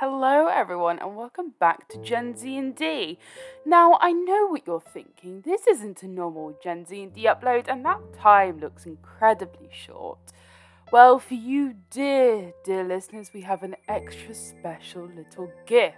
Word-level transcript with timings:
Hello, 0.00 0.46
everyone, 0.46 1.00
and 1.00 1.16
welcome 1.16 1.54
back 1.58 1.88
to 1.88 2.00
Gen 2.00 2.36
Z 2.36 2.56
and 2.56 2.72
D. 2.76 3.18
Now, 3.66 3.98
I 4.00 4.12
know 4.12 4.46
what 4.46 4.64
you're 4.64 4.80
thinking. 4.80 5.40
This 5.40 5.66
isn't 5.66 6.04
a 6.04 6.06
normal 6.06 6.56
Gen 6.62 6.86
Z 6.86 7.02
and 7.02 7.12
D 7.12 7.24
upload, 7.24 7.64
and 7.66 7.84
that 7.84 8.12
time 8.16 8.60
looks 8.60 8.86
incredibly 8.86 9.68
short. 9.72 10.20
Well, 10.92 11.18
for 11.18 11.34
you, 11.34 11.74
dear, 11.90 12.52
dear 12.62 12.84
listeners, 12.84 13.32
we 13.34 13.40
have 13.40 13.64
an 13.64 13.74
extra 13.88 14.34
special 14.34 15.02
little 15.02 15.50
gift. 15.66 15.96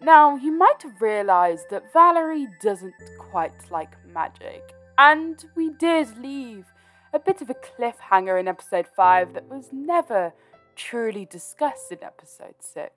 Now, 0.00 0.36
you 0.36 0.50
might 0.50 0.82
have 0.82 1.02
realised 1.02 1.66
that 1.68 1.92
Valerie 1.92 2.48
doesn't 2.62 2.94
quite 3.18 3.70
like 3.70 3.94
magic, 4.06 4.74
and 4.96 5.44
we 5.54 5.68
did 5.68 6.16
leave 6.16 6.64
a 7.12 7.18
bit 7.18 7.42
of 7.42 7.50
a 7.50 7.54
cliffhanger 7.54 8.40
in 8.40 8.48
episode 8.48 8.86
5 8.96 9.34
that 9.34 9.50
was 9.50 9.68
never 9.70 10.32
truly 10.76 11.24
discussed 11.24 11.92
in 11.92 11.98
episode 12.02 12.54
6. 12.60 12.90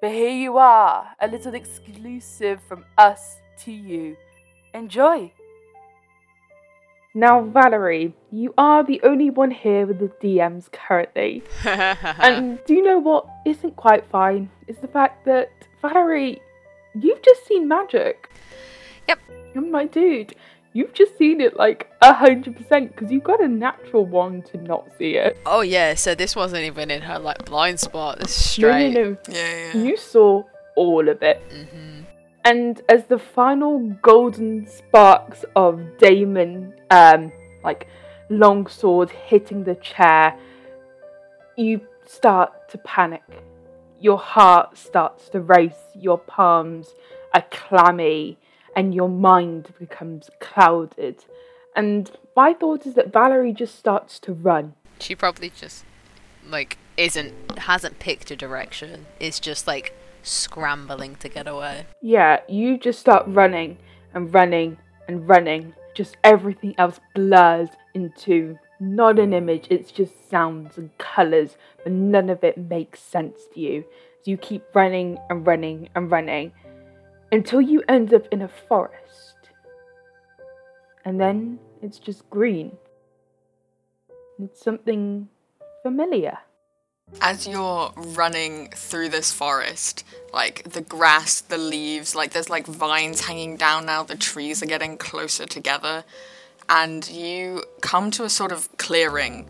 But 0.00 0.10
here 0.10 0.30
you 0.30 0.58
are, 0.58 1.08
a 1.20 1.28
little 1.28 1.54
exclusive 1.54 2.60
from 2.62 2.84
us 2.96 3.38
to 3.64 3.72
you. 3.72 4.16
Enjoy! 4.74 5.32
Now, 7.14 7.42
Valerie, 7.42 8.14
you 8.30 8.54
are 8.56 8.84
the 8.84 9.00
only 9.02 9.30
one 9.30 9.50
here 9.50 9.86
with 9.86 9.98
the 9.98 10.08
DMs 10.22 10.70
currently. 10.70 11.42
and 11.64 12.60
do 12.64 12.74
you 12.74 12.82
know 12.82 12.98
what 12.98 13.26
isn't 13.44 13.74
quite 13.76 14.04
fine? 14.08 14.50
Is 14.68 14.76
the 14.78 14.86
fact 14.86 15.24
that, 15.24 15.50
Valerie, 15.82 16.40
you've 16.94 17.22
just 17.22 17.46
seen 17.46 17.66
magic. 17.66 18.30
Yep. 19.08 19.18
I'm 19.56 19.70
my 19.70 19.86
dude, 19.86 20.34
you've 20.78 20.94
just 20.94 21.16
seen 21.18 21.40
it 21.40 21.56
like 21.56 21.90
a 22.02 22.12
hundred 22.14 22.54
percent 22.56 22.84
because 22.94 23.10
you've 23.10 23.24
got 23.32 23.40
a 23.42 23.48
natural 23.48 24.06
one 24.06 24.42
to 24.42 24.56
not 24.58 24.86
see 24.96 25.12
it. 25.16 25.36
Oh 25.44 25.60
yeah, 25.62 25.94
so 25.94 26.14
this 26.14 26.36
wasn't 26.36 26.62
even 26.64 26.90
in 26.90 27.02
her 27.02 27.18
like 27.18 27.44
blind 27.44 27.80
spot. 27.80 28.20
This 28.20 28.30
is 28.30 28.58
No, 28.58 28.68
straight. 28.68 28.92
no, 28.94 29.02
no. 29.10 29.16
Yeah, 29.28 29.72
yeah. 29.74 29.82
You 29.82 29.96
saw 29.96 30.44
all 30.76 31.08
of 31.08 31.20
it. 31.22 31.42
hmm 31.52 32.02
And 32.44 32.80
as 32.88 33.04
the 33.06 33.18
final 33.18 33.80
golden 34.02 34.66
sparks 34.68 35.44
of 35.56 35.80
Damon, 35.98 36.72
um, 36.90 37.32
like 37.64 37.88
longsword 38.30 39.10
hitting 39.10 39.64
the 39.64 39.74
chair, 39.76 40.38
you 41.56 41.80
start 42.06 42.52
to 42.70 42.78
panic. 42.78 43.24
Your 44.00 44.18
heart 44.18 44.78
starts 44.78 45.28
to 45.30 45.40
race, 45.40 45.82
your 45.94 46.18
palms 46.18 46.94
are 47.34 47.44
clammy, 47.50 48.38
and 48.78 48.94
your 48.94 49.08
mind 49.08 49.74
becomes 49.76 50.30
clouded. 50.38 51.24
And 51.74 52.08
my 52.36 52.54
thought 52.54 52.86
is 52.86 52.94
that 52.94 53.12
Valerie 53.12 53.52
just 53.52 53.76
starts 53.76 54.20
to 54.20 54.32
run. 54.32 54.74
She 55.00 55.16
probably 55.16 55.50
just 55.50 55.84
like 56.48 56.78
isn't 56.96 57.58
hasn't 57.58 57.98
picked 57.98 58.30
a 58.30 58.36
direction. 58.36 59.06
Is 59.18 59.40
just 59.40 59.66
like 59.66 59.96
scrambling 60.22 61.16
to 61.16 61.28
get 61.28 61.48
away. 61.48 61.86
Yeah, 62.00 62.38
you 62.48 62.78
just 62.78 63.00
start 63.00 63.24
running 63.26 63.78
and 64.14 64.32
running 64.32 64.78
and 65.08 65.28
running. 65.28 65.74
Just 65.96 66.16
everything 66.22 66.76
else 66.78 67.00
blurs 67.16 67.70
into 67.94 68.60
not 68.78 69.18
an 69.18 69.32
image, 69.32 69.66
it's 69.70 69.90
just 69.90 70.30
sounds 70.30 70.78
and 70.78 70.96
colours, 70.98 71.56
but 71.82 71.90
none 71.90 72.30
of 72.30 72.44
it 72.44 72.56
makes 72.56 73.00
sense 73.00 73.40
to 73.54 73.60
you. 73.60 73.84
So 74.22 74.30
you 74.30 74.36
keep 74.36 74.62
running 74.72 75.18
and 75.28 75.44
running 75.44 75.88
and 75.96 76.08
running 76.12 76.52
until 77.32 77.60
you 77.60 77.82
end 77.88 78.14
up 78.14 78.26
in 78.32 78.42
a 78.42 78.48
forest. 78.68 79.36
And 81.04 81.20
then 81.20 81.58
it's 81.82 81.98
just 81.98 82.28
green. 82.30 82.76
It's 84.38 84.62
something 84.62 85.28
familiar. 85.82 86.38
As 87.22 87.48
you're 87.48 87.90
running 87.96 88.68
through 88.70 89.08
this 89.08 89.32
forest, 89.32 90.04
like 90.32 90.62
the 90.64 90.82
grass, 90.82 91.40
the 91.40 91.56
leaves, 91.56 92.14
like 92.14 92.32
there's 92.32 92.50
like 92.50 92.66
vines 92.66 93.22
hanging 93.22 93.56
down 93.56 93.86
now, 93.86 94.02
the 94.02 94.16
trees 94.16 94.62
are 94.62 94.66
getting 94.66 94.98
closer 94.98 95.46
together, 95.46 96.04
and 96.68 97.08
you 97.08 97.64
come 97.80 98.10
to 98.10 98.24
a 98.24 98.28
sort 98.28 98.52
of 98.52 98.68
clearing. 98.76 99.48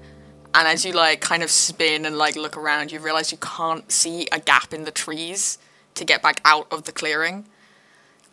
And 0.55 0.69
as 0.69 0.85
you 0.85 0.93
like 0.93 1.21
kind 1.21 1.43
of 1.43 1.51
spin 1.51 2.07
and 2.07 2.17
like 2.17 2.37
look 2.37 2.57
around, 2.57 2.93
you 2.93 3.01
realize 3.01 3.33
you 3.33 3.39
can't 3.39 3.91
see 3.91 4.29
a 4.31 4.39
gap 4.39 4.73
in 4.73 4.85
the 4.85 4.93
trees 4.93 5.59
to 5.97 6.05
get 6.05 6.23
back 6.23 6.41
out 6.45 6.69
of 6.71 6.85
the 6.85 6.93
clearing. 6.93 7.49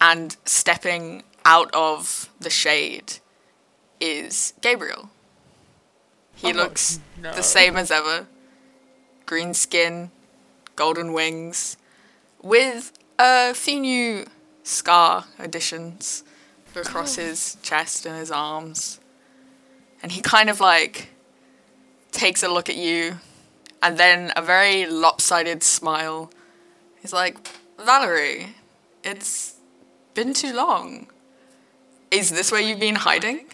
And 0.08 0.38
stepping 0.46 1.24
out 1.46 1.74
of 1.74 2.30
the 2.40 2.52
shade 2.52 3.14
is 4.00 4.54
Gabriel. 4.62 5.10
He 6.36 6.54
oh, 6.54 6.56
looks 6.56 7.00
the 7.20 7.42
same 7.42 7.76
as 7.76 7.90
ever 7.90 8.28
green 9.26 9.56
skin, 9.56 10.12
golden 10.76 11.12
wings, 11.12 11.78
with 12.44 12.92
a 13.18 13.56
few 13.56 13.80
new 13.80 14.26
scar 14.62 15.26
additions 15.40 16.24
across 16.76 17.18
oh. 17.18 17.24
his 17.24 17.58
chest 17.64 18.06
and 18.06 18.16
his 18.16 18.30
arms. 18.30 19.00
And 20.04 20.12
he 20.12 20.22
kind 20.22 20.52
of 20.52 20.60
like 20.60 21.10
takes 22.12 22.44
a 22.44 22.48
look 22.48 22.70
at 22.70 22.76
you 22.76 23.18
and 23.82 23.98
then 23.98 24.32
a 24.36 24.44
very 24.44 24.86
lopsided 24.86 25.64
smile. 25.64 26.30
He's 27.02 27.12
like, 27.12 27.40
Valerie, 27.80 28.50
it's 29.04 29.55
been 30.16 30.34
too 30.34 30.54
long. 30.54 31.08
Is 32.10 32.32
this 32.32 32.52
where 32.52 32.62
you've 32.62 32.80
been 32.80 32.96
hiding? 32.96 33.46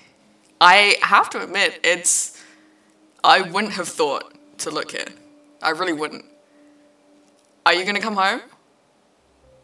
I 0.61 0.95
have 1.01 1.29
to 1.31 1.44
admit, 1.44 1.79
it's. 1.83 2.41
I 3.23 3.41
wouldn't 3.41 3.73
have 3.73 3.88
thought 3.88 4.33
to 4.59 4.72
look 4.72 4.91
here. 4.91 5.07
I 5.61 5.72
really 5.72 5.94
wouldn't. 5.94 6.25
Are 7.66 7.73
you 7.73 7.85
gonna 7.85 7.99
come 7.99 8.16
home? 8.16 8.41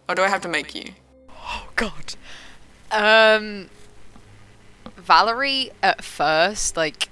Or 0.09 0.15
do 0.15 0.21
I 0.21 0.27
have 0.27 0.41
to 0.41 0.47
make 0.47 0.75
you? 0.75 0.93
Oh 1.29 1.67
god. 1.75 2.15
Um 2.91 3.69
Valerie 4.95 5.71
at 5.81 6.03
first 6.03 6.75
like 6.75 7.09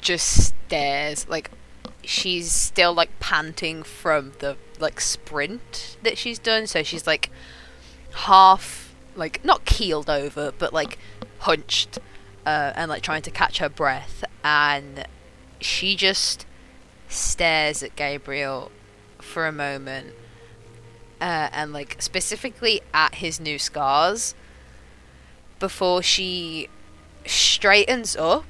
just 0.00 0.54
stares 0.66 1.28
like 1.28 1.50
she's 2.02 2.50
still 2.50 2.94
like 2.94 3.18
panting 3.20 3.82
from 3.82 4.32
the 4.38 4.56
like 4.78 5.00
sprint 5.00 5.96
that 6.02 6.16
she's 6.16 6.38
done 6.38 6.66
so 6.66 6.82
she's 6.82 7.06
like 7.06 7.30
half 8.12 8.94
like 9.14 9.44
not 9.44 9.64
keeled 9.64 10.08
over 10.08 10.52
but 10.58 10.72
like 10.72 10.98
hunched 11.40 11.98
uh, 12.48 12.72
and 12.76 12.88
like 12.88 13.02
trying 13.02 13.22
to 13.22 13.30
catch 13.30 13.58
her 13.58 13.68
breath. 13.68 14.24
And 14.42 15.06
she 15.60 15.96
just 15.96 16.46
stares 17.08 17.82
at 17.82 17.94
Gabriel 17.94 18.70
for 19.20 19.46
a 19.46 19.52
moment 19.52 20.14
uh, 21.20 21.48
and 21.52 21.72
like 21.72 21.96
specifically 22.00 22.80
at 22.94 23.16
his 23.16 23.38
new 23.38 23.58
scars 23.58 24.34
before 25.58 26.02
she 26.02 26.68
straightens 27.26 28.16
up 28.16 28.46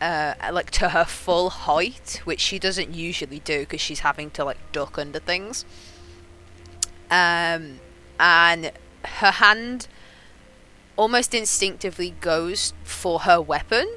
uh, 0.00 0.32
like 0.52 0.70
to 0.70 0.90
her 0.90 1.04
full 1.04 1.50
height 1.50 2.22
which 2.24 2.40
she 2.40 2.58
doesn't 2.58 2.94
usually 2.94 3.40
do 3.40 3.60
because 3.60 3.82
she's 3.82 4.00
having 4.00 4.30
to 4.30 4.44
like 4.44 4.72
duck 4.72 4.96
under 4.96 5.18
things. 5.18 5.66
Um 7.10 7.80
and 8.20 8.70
her 9.04 9.32
hand 9.32 9.88
almost 10.96 11.34
instinctively 11.34 12.14
goes 12.20 12.74
for 12.84 13.20
her 13.20 13.40
weapon 13.40 13.96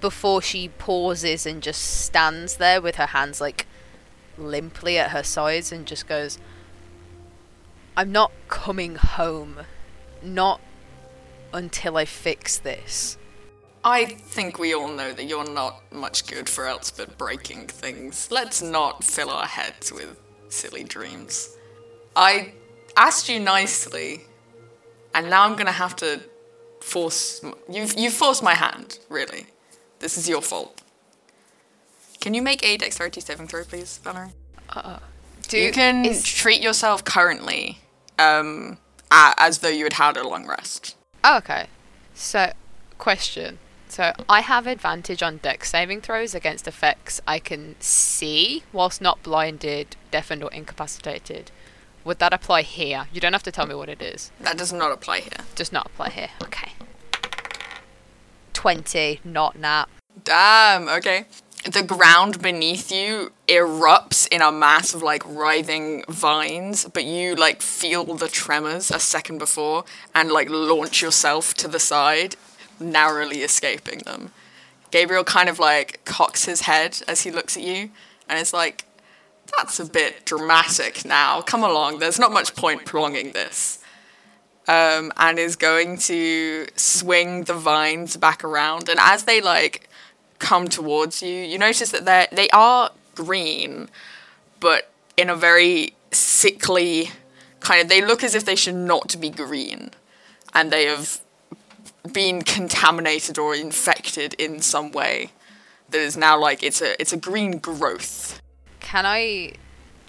before 0.00 0.42
she 0.42 0.68
pauses 0.68 1.46
and 1.46 1.62
just 1.62 1.82
stands 1.82 2.56
there 2.56 2.80
with 2.80 2.96
her 2.96 3.06
hands 3.06 3.40
like 3.40 3.66
limply 4.38 4.98
at 4.98 5.10
her 5.10 5.22
sides 5.22 5.70
and 5.70 5.86
just 5.86 6.08
goes 6.08 6.38
I'm 7.98 8.12
not 8.12 8.30
coming 8.48 8.96
home. 8.96 9.60
Not 10.22 10.60
until 11.54 11.96
I 11.96 12.04
fix 12.04 12.58
this. 12.58 13.16
I 13.82 14.04
think 14.04 14.58
we 14.58 14.74
all 14.74 14.88
know 14.88 15.12
that 15.12 15.24
you're 15.24 15.48
not 15.48 15.80
much 15.92 16.26
good 16.26 16.48
for 16.48 16.66
else 16.66 16.90
but 16.90 17.16
breaking 17.16 17.68
things. 17.68 18.28
Let's 18.30 18.60
not 18.60 19.02
fill 19.02 19.30
our 19.30 19.46
heads 19.46 19.92
with 19.92 20.20
silly 20.48 20.84
dreams. 20.84 21.56
I 22.14 22.52
asked 22.96 23.28
you 23.28 23.38
nicely, 23.38 24.22
and 25.14 25.30
now 25.30 25.44
I'm 25.44 25.56
gonna 25.56 25.72
have 25.72 25.96
to 25.96 26.20
force. 26.80 27.42
You've, 27.70 27.98
you've 27.98 28.14
forced 28.14 28.42
my 28.42 28.54
hand, 28.54 28.98
really. 29.08 29.46
This 29.98 30.16
is 30.18 30.28
your 30.28 30.42
fault. 30.42 30.82
Can 32.20 32.34
you 32.34 32.42
make 32.42 32.64
a 32.64 32.76
dexterity 32.76 33.20
saving 33.20 33.48
throw, 33.48 33.64
please, 33.64 33.98
Valerie? 34.02 34.30
Uh, 34.70 34.98
do 35.48 35.58
you 35.58 35.72
can 35.72 36.04
is- 36.04 36.24
treat 36.24 36.60
yourself 36.60 37.04
currently 37.04 37.78
um, 38.18 38.78
as 39.10 39.58
though 39.58 39.68
you 39.68 39.84
had 39.84 39.94
had 39.94 40.16
a 40.16 40.26
long 40.26 40.46
rest. 40.46 40.96
Oh, 41.24 41.38
okay. 41.38 41.66
So, 42.14 42.52
question. 42.98 43.58
So, 43.88 44.12
I 44.28 44.40
have 44.40 44.66
advantage 44.66 45.22
on 45.22 45.38
dex 45.38 45.70
saving 45.70 46.00
throws 46.00 46.34
against 46.34 46.66
effects 46.66 47.20
I 47.26 47.38
can 47.38 47.76
see 47.80 48.62
whilst 48.72 49.00
not 49.00 49.22
blinded, 49.22 49.96
deafened, 50.10 50.42
or 50.42 50.52
incapacitated. 50.52 51.50
Would 52.06 52.20
that 52.20 52.32
apply 52.32 52.62
here? 52.62 53.08
You 53.12 53.20
don't 53.20 53.32
have 53.32 53.42
to 53.42 53.50
tell 53.50 53.66
me 53.66 53.74
what 53.74 53.88
it 53.88 54.00
is. 54.00 54.30
That 54.40 54.56
does 54.56 54.72
not 54.72 54.92
apply 54.92 55.20
here. 55.20 55.44
Does 55.56 55.72
not 55.72 55.86
apply 55.86 56.10
here. 56.10 56.28
Okay. 56.40 56.70
20, 58.52 59.20
not 59.24 59.58
nat. 59.58 59.86
Damn, 60.22 60.88
okay. 60.88 61.26
the 61.68 61.82
ground 61.82 62.40
beneath 62.40 62.92
you 62.92 63.32
erupts 63.48 64.28
in 64.28 64.40
a 64.40 64.52
mass 64.52 64.94
of 64.94 65.02
like 65.02 65.24
writhing 65.26 66.04
vines, 66.08 66.84
but 66.94 67.04
you 67.04 67.34
like 67.34 67.60
feel 67.60 68.04
the 68.04 68.28
tremors 68.28 68.92
a 68.92 69.00
second 69.00 69.38
before 69.38 69.84
and 70.14 70.30
like 70.30 70.48
launch 70.48 71.02
yourself 71.02 71.54
to 71.54 71.66
the 71.66 71.80
side, 71.80 72.36
narrowly 72.78 73.38
escaping 73.42 73.98
them. 74.00 74.30
Gabriel 74.92 75.24
kind 75.24 75.48
of 75.48 75.58
like 75.58 76.04
cocks 76.04 76.44
his 76.44 76.62
head 76.62 77.02
as 77.08 77.22
he 77.22 77.32
looks 77.32 77.56
at 77.56 77.64
you 77.64 77.90
and 78.28 78.38
is 78.38 78.52
like, 78.52 78.85
that's 79.56 79.80
a 79.80 79.84
bit 79.84 80.24
dramatic 80.24 81.04
now. 81.04 81.40
Come 81.42 81.62
along, 81.62 81.98
there's 81.98 82.18
not 82.18 82.32
much 82.32 82.54
point 82.54 82.84
prolonging 82.84 83.32
this. 83.32 83.82
Um, 84.68 85.12
and 85.16 85.38
is 85.38 85.54
going 85.54 85.96
to 85.98 86.66
swing 86.74 87.44
the 87.44 87.54
vines 87.54 88.16
back 88.16 88.42
around. 88.42 88.88
And 88.88 88.98
as 89.00 89.22
they 89.22 89.40
like 89.40 89.88
come 90.40 90.66
towards 90.66 91.22
you, 91.22 91.32
you 91.32 91.56
notice 91.56 91.90
that 91.92 92.04
they 92.04 92.26
they 92.32 92.48
are 92.50 92.90
green, 93.14 93.88
but 94.58 94.90
in 95.16 95.30
a 95.30 95.36
very 95.36 95.94
sickly 96.10 97.10
kind 97.60 97.82
of. 97.82 97.88
They 97.88 98.04
look 98.04 98.24
as 98.24 98.34
if 98.34 98.44
they 98.44 98.56
should 98.56 98.74
not 98.74 99.16
be 99.20 99.30
green, 99.30 99.90
and 100.52 100.72
they 100.72 100.86
have 100.86 101.20
been 102.12 102.42
contaminated 102.42 103.38
or 103.38 103.54
infected 103.54 104.34
in 104.34 104.60
some 104.60 104.92
way. 104.92 105.30
That 105.90 106.00
is 106.00 106.16
now 106.16 106.38
like 106.38 106.62
it's 106.62 106.82
a 106.82 107.00
it's 107.00 107.12
a 107.12 107.16
green 107.16 107.58
growth. 107.58 108.40
Can 108.86 109.04
I 109.04 109.52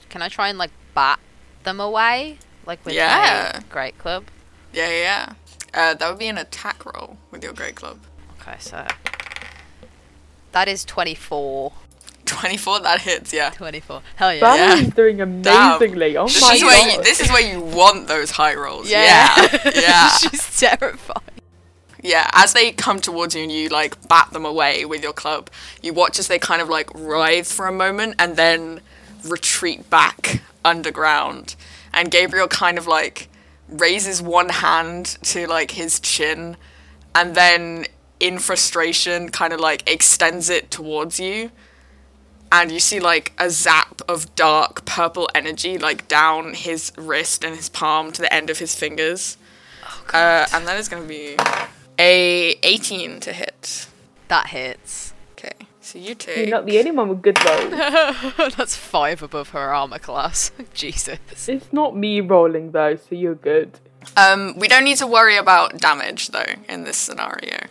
can 0.09 0.21
I 0.21 0.29
try 0.29 0.50
and 0.50 0.57
like 0.59 0.69
bat 0.94 1.19
them 1.63 1.79
away? 1.79 2.38
Like 2.68 2.85
with 2.85 2.94
Yeah. 2.94 3.53
my 3.56 3.63
great 3.69 3.97
club? 3.97 4.25
Yeah, 4.71 4.89
yeah. 4.89 5.01
yeah. 5.01 5.33
Uh, 5.74 5.94
that 5.95 6.07
would 6.09 6.19
be 6.19 6.27
an 6.27 6.38
attack 6.38 6.85
roll 6.85 7.18
with 7.31 7.44
your 7.44 7.53
great 7.53 7.74
club. 7.75 7.97
Okay, 8.39 8.56
so 8.59 8.85
that 10.51 10.68
is 10.68 10.85
24. 10.85 11.74
24, 12.25 12.79
that 12.81 13.01
hits, 13.01 13.33
yeah. 13.33 13.50
24. 13.50 14.01
Hell 14.15 14.33
yeah. 14.33 14.39
Valerie's 14.41 14.94
doing 14.94 15.21
amazingly. 15.21 16.15
Oh 16.15 16.27
This 16.27 16.41
my 16.41 16.53
is 16.53 16.62
where 16.63 16.89
you, 16.91 17.01
this 17.03 17.19
is 17.19 17.29
where 17.31 17.41
you 17.41 17.62
want 17.62 18.07
those 18.07 18.29
high 18.31 18.53
rolls. 18.53 18.89
Yeah. 18.91 19.33
Yeah. 19.38 19.71
Yeah. 19.75 20.09
She's 20.09 20.59
terrifying. 20.59 21.24
Yeah. 22.02 22.30
As 22.34 22.54
they 22.54 22.72
come 22.72 23.00
towards 23.00 23.36
you 23.36 23.44
and 23.44 23.52
you 23.52 23.70
like 23.70 24.08
bat 24.08 24.32
them 24.32 24.46
away 24.46 24.86
with 24.86 25.04
your 25.04 25.14
club, 25.14 25.50
you 25.82 25.94
watch 25.94 26.20
as 26.20 26.28
they 26.28 26.40
kind 26.40 26.62
of 26.62 26.70
like 26.70 26.90
writhe 26.94 27.48
for 27.48 27.68
a 27.68 27.72
moment 27.72 28.16
and 28.20 28.36
then 28.36 28.82
retreat 29.24 29.90
back 29.90 30.42
underground. 30.64 31.56
And 31.94 32.12
Gabriel 32.12 32.48
kind 32.48 32.78
of 32.78 32.88
like 32.88 33.30
raises 33.70 34.22
one 34.22 34.50
hand 34.50 35.18
to 35.24 35.48
like 35.48 35.72
his 35.72 36.00
chin 36.00 36.58
and 37.14 37.36
then 37.36 37.86
in 38.20 38.40
frustration 38.40 39.30
kind 39.30 39.54
of 39.54 39.60
like 39.60 39.90
extends 39.90 40.50
it 40.50 40.72
towards 40.72 41.20
you 41.20 41.52
and 42.52 42.72
you 42.72 42.80
see 42.80 43.00
like 43.00 43.34
a 43.38 43.50
zap 43.50 44.02
of 44.08 44.34
dark 44.36 44.86
purple 44.86 45.30
energy 45.36 45.78
like 45.78 46.08
down 46.08 46.54
his 46.54 46.92
wrist 46.98 47.44
and 47.44 47.56
his 47.56 47.70
palm 47.70 48.12
to 48.12 48.22
the 48.22 48.34
end 48.34 48.50
of 48.50 48.60
his 48.60 48.74
fingers. 48.74 49.38
uh, 50.14 50.46
and 50.54 50.66
that 50.66 50.78
is 50.80 50.88
going 50.88 51.04
to 51.04 51.10
be 51.10 51.36
a 52.00 52.58
18 52.64 53.20
to 53.22 53.34
hit. 53.34 53.88
That 54.28 54.48
hits. 54.48 55.14
Okay, 55.34 55.54
so 55.82 56.00
you 56.00 56.16
take. 56.16 56.38
You're 56.38 56.48
not 56.48 56.66
the 56.66 56.80
only 56.80 56.92
one 56.92 57.10
with 57.10 57.22
good 57.22 57.38
rolls. 57.46 57.72
That's 58.58 58.76
five 58.76 59.22
above 59.24 59.50
her 59.50 59.74
armor 59.74 60.00
class. 60.00 60.52
Jesus. 60.74 61.20
it's 61.48 61.72
not 61.72 61.96
me 61.96 62.22
rolling 62.22 62.72
though, 62.72 62.96
so 62.96 63.16
you're 63.16 63.36
good. 63.36 63.80
Um, 64.16 64.58
we 64.58 64.68
don't 64.68 64.84
need 64.84 64.98
to 64.98 65.08
worry 65.08 65.38
about 65.38 65.78
damage 65.78 66.30
though 66.30 66.54
in 66.70 66.84
this 66.84 66.98
scenario. 66.98 67.68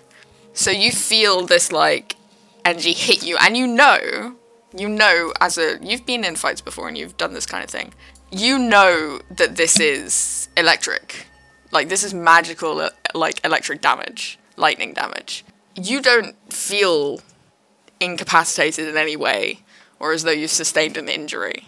So 0.53 0.71
you 0.71 0.91
feel 0.93 1.45
this 1.47 1.73
like 1.73 2.17
energy 2.65 2.93
hit 2.93 3.25
you, 3.25 3.37
and 3.39 3.57
you 3.57 3.67
know, 3.67 4.37
you 4.77 4.89
know, 4.89 5.33
as 5.41 5.59
a 5.59 5.79
you've 5.83 6.07
been 6.07 6.25
in 6.25 6.37
fights 6.37 6.61
before 6.61 6.89
and 6.89 6.97
you've 6.97 7.17
done 7.17 7.35
this 7.35 7.47
kind 7.47 7.63
of 7.65 7.71
thing. 7.71 7.93
You 8.33 8.59
know 8.59 9.21
that 9.31 9.57
this 9.57 9.79
is 9.79 10.49
electric, 10.57 11.27
like 11.71 11.89
this 11.89 12.05
is 12.05 12.15
magical, 12.15 12.81
uh, 12.81 12.91
like 13.15 13.45
electric 13.45 13.81
damage, 13.81 14.39
lightning 14.57 14.93
damage. 14.93 15.45
You 15.75 16.01
don't 16.01 16.35
feel 16.53 17.21
incapacitated 18.01 18.89
in 18.89 18.97
any 18.97 19.17
way, 19.17 19.61
or 19.99 20.13
as 20.13 20.23
though 20.23 20.31
you've 20.31 20.51
sustained 20.51 20.97
an 20.97 21.09
injury. 21.09 21.67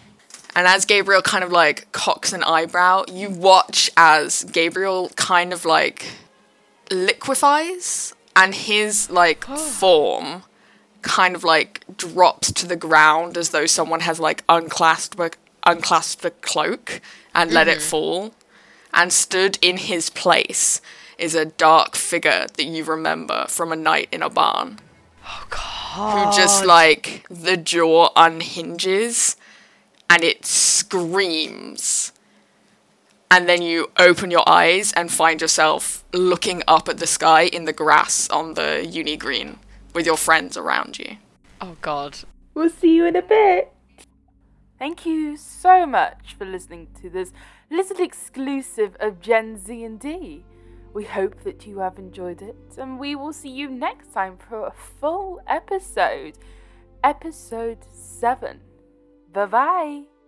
And 0.55 0.67
as 0.67 0.85
Gabriel 0.85 1.21
kind 1.21 1.43
of 1.43 1.51
like 1.51 1.91
cocks 1.91 2.33
an 2.33 2.43
eyebrow, 2.43 3.05
you 3.11 3.29
watch 3.29 3.89
as 3.95 4.43
Gabriel 4.45 5.09
kind 5.15 5.53
of 5.53 5.63
like 5.65 6.05
liquefies 6.91 8.13
and 8.35 8.55
his 8.55 9.09
like 9.09 9.43
form 9.57 10.43
kind 11.01 11.35
of 11.35 11.43
like 11.43 11.85
drops 11.95 12.51
to 12.51 12.67
the 12.67 12.75
ground 12.75 13.37
as 13.37 13.51
though 13.51 13.65
someone 13.65 14.01
has 14.01 14.19
like 14.19 14.43
unclasped 14.49 15.37
unclasped 15.65 16.25
a 16.25 16.31
cloak 16.31 17.01
and 17.33 17.51
let 17.51 17.67
it 17.67 17.81
fall. 17.81 18.33
And 18.93 19.13
stood 19.13 19.57
in 19.61 19.77
his 19.77 20.09
place 20.09 20.81
is 21.17 21.35
a 21.35 21.45
dark 21.45 21.95
figure 21.95 22.47
that 22.55 22.63
you 22.65 22.83
remember 22.83 23.45
from 23.47 23.71
a 23.71 23.75
night 23.75 24.07
in 24.11 24.21
a 24.21 24.29
barn 24.29 24.79
Oh 25.25 25.45
god. 25.49 26.33
who 26.33 26.35
just 26.37 26.65
like 26.65 27.25
the 27.29 27.55
jaw 27.57 28.09
unhinges 28.15 29.35
and 30.09 30.23
it 30.23 30.45
screams. 30.45 32.11
And 33.31 33.47
then 33.47 33.61
you 33.61 33.91
open 33.97 34.31
your 34.31 34.47
eyes 34.49 34.91
and 34.93 35.11
find 35.11 35.39
yourself 35.39 36.03
looking 36.13 36.63
up 36.67 36.89
at 36.89 36.97
the 36.97 37.05
sky 37.05 37.43
in 37.43 37.65
the 37.65 37.73
grass 37.73 38.27
on 38.29 38.55
the 38.55 38.83
uni 38.85 39.17
green 39.17 39.59
with 39.93 40.05
your 40.07 40.17
friends 40.17 40.57
around 40.57 40.97
you. 40.97 41.17
Oh 41.61 41.75
god. 41.81 42.17
We'll 42.55 42.69
see 42.71 42.95
you 42.95 43.05
in 43.05 43.15
a 43.15 43.21
bit. 43.21 43.71
Thank 44.79 45.05
you 45.05 45.35
so 45.35 45.85
much 45.85 46.35
for 46.37 46.45
listening 46.45 46.87
to 47.01 47.09
this 47.09 47.33
little 47.69 47.99
exclusive 47.99 48.95
of 49.01 49.19
Gen 49.19 49.57
Z 49.57 49.83
and 49.83 49.99
D. 49.99 50.45
We 50.93 51.03
hope 51.03 51.43
that 51.43 51.67
you 51.67 51.79
have 51.79 51.99
enjoyed 51.99 52.41
it, 52.41 52.77
and 52.77 52.97
we 52.97 53.13
will 53.13 53.33
see 53.33 53.49
you 53.49 53.69
next 53.69 54.13
time 54.13 54.37
for 54.37 54.65
a 54.65 54.71
full 54.71 55.41
episode, 55.47 56.37
episode 57.03 57.85
7. 57.91 58.61
Bye 59.33 59.45
bye. 59.45 60.18